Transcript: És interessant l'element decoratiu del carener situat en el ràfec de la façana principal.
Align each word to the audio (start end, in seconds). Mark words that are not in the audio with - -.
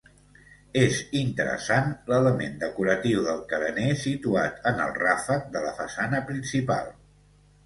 És 0.83 1.01
interessant 1.17 1.91
l'element 2.13 2.57
decoratiu 2.63 3.21
del 3.27 3.43
carener 3.53 3.91
situat 4.05 4.67
en 4.73 4.83
el 4.87 4.97
ràfec 5.05 5.45
de 5.59 5.63
la 5.69 5.77
façana 5.83 6.25
principal. 6.33 6.91